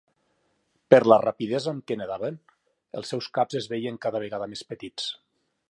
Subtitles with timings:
[0.93, 2.41] Per la rapidesa amb què nedaven,
[3.01, 5.13] els seus caps es veien cada vegada més petits.